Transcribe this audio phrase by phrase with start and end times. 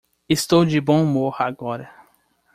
[0.27, 1.93] Estou de bom humor agora.